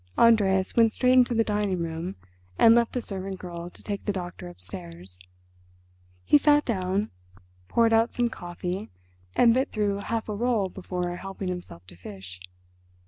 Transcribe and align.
Andreas 0.17 0.75
went 0.75 0.93
straight 0.93 1.13
into 1.13 1.35
the 1.35 1.43
dining 1.43 1.77
room 1.77 2.15
and 2.57 2.73
left 2.73 2.93
the 2.93 3.03
servant 3.03 3.37
girl 3.37 3.69
to 3.69 3.83
take 3.83 4.03
the 4.05 4.11
doctor 4.11 4.47
upstairs. 4.47 5.19
He 6.25 6.39
sat 6.39 6.65
down, 6.65 7.11
poured 7.67 7.93
out 7.93 8.15
some 8.15 8.27
coffee, 8.29 8.89
and 9.35 9.53
bit 9.53 9.71
through 9.71 9.97
half 9.99 10.27
a 10.27 10.33
roll 10.33 10.69
before 10.69 11.17
helping 11.17 11.49
himself 11.49 11.85
to 11.85 11.95
fish. 11.95 12.39